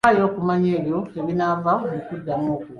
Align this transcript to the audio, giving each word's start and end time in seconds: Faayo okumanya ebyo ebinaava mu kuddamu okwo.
Faayo 0.05 0.23
okumanya 0.29 0.69
ebyo 0.77 0.99
ebinaava 1.19 1.73
mu 1.89 1.97
kuddamu 2.07 2.47
okwo. 2.55 2.69